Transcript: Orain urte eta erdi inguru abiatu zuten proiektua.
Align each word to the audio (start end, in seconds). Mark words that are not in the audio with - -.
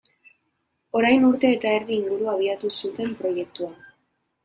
Orain 1.01 1.27
urte 1.27 1.53
eta 1.57 1.75
erdi 1.81 1.99
inguru 1.99 2.35
abiatu 2.35 2.75
zuten 2.83 3.17
proiektua. 3.25 3.75